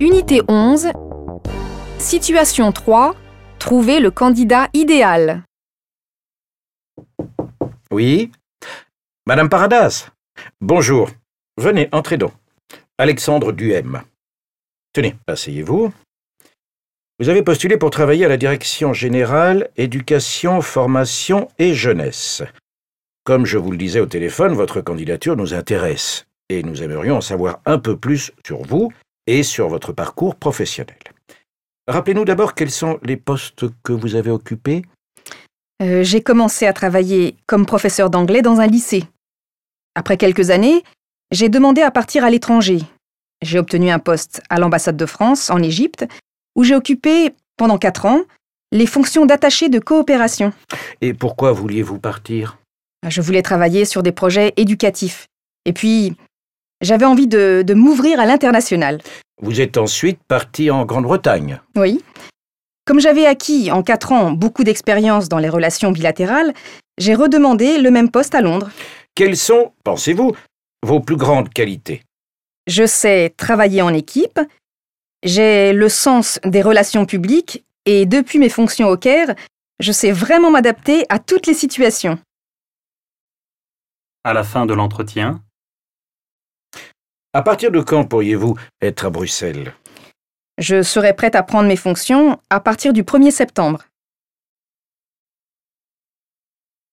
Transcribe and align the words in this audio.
Unité 0.00 0.42
11. 0.46 0.92
Situation 1.98 2.70
3. 2.70 3.16
Trouver 3.58 3.98
le 3.98 4.12
candidat 4.12 4.68
idéal. 4.72 5.42
Oui 7.90 8.30
Madame 9.26 9.48
Paradas 9.48 10.10
Bonjour. 10.60 11.10
Venez, 11.56 11.88
entrez 11.90 12.16
donc. 12.16 12.32
Alexandre 12.96 13.50
Duhem. 13.50 14.02
Tenez, 14.92 15.16
asseyez-vous. 15.26 15.92
Vous 17.18 17.28
avez 17.28 17.42
postulé 17.42 17.76
pour 17.76 17.90
travailler 17.90 18.24
à 18.24 18.28
la 18.28 18.36
direction 18.36 18.92
générale 18.92 19.68
éducation, 19.76 20.62
formation 20.62 21.48
et 21.58 21.74
jeunesse. 21.74 22.44
Comme 23.24 23.46
je 23.46 23.58
vous 23.58 23.72
le 23.72 23.76
disais 23.76 23.98
au 23.98 24.06
téléphone, 24.06 24.52
votre 24.52 24.80
candidature 24.80 25.36
nous 25.36 25.54
intéresse 25.54 26.26
et 26.48 26.62
nous 26.62 26.84
aimerions 26.84 27.16
en 27.16 27.20
savoir 27.20 27.58
un 27.66 27.80
peu 27.80 27.96
plus 27.96 28.30
sur 28.46 28.62
vous 28.62 28.92
et 29.28 29.42
sur 29.42 29.68
votre 29.68 29.92
parcours 29.92 30.34
professionnel. 30.34 30.96
Rappelez-nous 31.86 32.24
d'abord 32.24 32.54
quels 32.54 32.70
sont 32.70 32.98
les 33.02 33.16
postes 33.16 33.66
que 33.82 33.92
vous 33.92 34.16
avez 34.16 34.30
occupés. 34.30 34.82
Euh, 35.82 36.02
J'ai 36.02 36.22
commencé 36.22 36.66
à 36.66 36.72
travailler 36.72 37.36
comme 37.46 37.66
professeur 37.66 38.10
d'anglais 38.10 38.42
dans 38.42 38.58
un 38.60 38.66
lycée. 38.66 39.04
Après 39.94 40.16
quelques 40.16 40.50
années, 40.50 40.82
j'ai 41.30 41.48
demandé 41.48 41.82
à 41.82 41.90
partir 41.90 42.24
à 42.24 42.30
l'étranger. 42.30 42.80
J'ai 43.42 43.58
obtenu 43.58 43.90
un 43.90 43.98
poste 43.98 44.42
à 44.48 44.58
l'ambassade 44.58 44.96
de 44.96 45.06
France 45.06 45.50
en 45.50 45.62
Égypte, 45.62 46.06
où 46.56 46.64
j'ai 46.64 46.74
occupé, 46.74 47.34
pendant 47.56 47.78
quatre 47.78 48.06
ans, 48.06 48.22
les 48.72 48.86
fonctions 48.86 49.26
d'attaché 49.26 49.68
de 49.68 49.78
coopération. 49.78 50.52
Et 51.00 51.14
pourquoi 51.14 51.52
vouliez-vous 51.52 51.98
partir? 51.98 52.58
Je 53.06 53.20
voulais 53.20 53.42
travailler 53.42 53.84
sur 53.84 54.02
des 54.02 54.12
projets 54.12 54.52
éducatifs. 54.56 55.26
Et 55.64 55.72
puis, 55.72 56.16
j'avais 56.80 57.04
envie 57.04 57.26
de, 57.26 57.62
de 57.66 57.74
m'ouvrir 57.74 58.20
à 58.20 58.26
l'international. 58.26 59.00
Vous 59.40 59.60
êtes 59.60 59.76
ensuite 59.76 60.20
parti 60.26 60.70
en 60.70 60.84
Grande-Bretagne. 60.84 61.60
Oui. 61.76 62.02
Comme 62.84 63.00
j'avais 63.00 63.26
acquis 63.26 63.70
en 63.70 63.82
quatre 63.82 64.12
ans 64.12 64.32
beaucoup 64.32 64.64
d'expérience 64.64 65.28
dans 65.28 65.38
les 65.38 65.48
relations 65.48 65.92
bilatérales, 65.92 66.54
j'ai 66.98 67.14
redemandé 67.14 67.78
le 67.78 67.90
même 67.90 68.10
poste 68.10 68.34
à 68.34 68.40
Londres. 68.40 68.70
Quelles 69.14 69.36
sont, 69.36 69.72
pensez-vous, 69.84 70.34
vos 70.84 71.00
plus 71.00 71.16
grandes 71.16 71.50
qualités? 71.50 72.02
Je 72.66 72.86
sais 72.86 73.34
travailler 73.36 73.82
en 73.82 73.92
équipe, 73.92 74.40
j'ai 75.22 75.72
le 75.72 75.88
sens 75.88 76.38
des 76.44 76.62
relations 76.62 77.06
publiques 77.06 77.64
et 77.84 78.06
depuis 78.06 78.38
mes 78.38 78.48
fonctions 78.48 78.88
au 78.88 78.96
Caire, 78.96 79.34
je 79.80 79.92
sais 79.92 80.12
vraiment 80.12 80.50
m'adapter 80.50 81.04
à 81.08 81.18
toutes 81.18 81.46
les 81.46 81.54
situations. 81.54 82.18
À 84.24 84.32
la 84.32 84.44
fin 84.44 84.66
de 84.66 84.74
l'entretien, 84.74 85.42
À 87.34 87.42
partir 87.42 87.70
de 87.70 87.80
quand 87.80 88.04
pourriez-vous 88.04 88.56
être 88.80 89.04
à 89.04 89.10
Bruxelles? 89.10 89.74
Je 90.56 90.82
serai 90.82 91.12
prête 91.12 91.34
à 91.34 91.42
prendre 91.42 91.68
mes 91.68 91.76
fonctions 91.76 92.40
à 92.48 92.58
partir 92.58 92.94
du 92.94 93.02
1er 93.02 93.30
septembre. 93.30 93.84